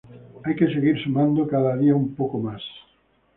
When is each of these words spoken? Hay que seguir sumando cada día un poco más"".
Hay 0.45 0.55
que 0.55 0.65
seguir 0.65 0.97
sumando 1.03 1.47
cada 1.47 1.77
día 1.77 1.93
un 1.93 2.15
poco 2.15 2.39
más"". 2.39 2.63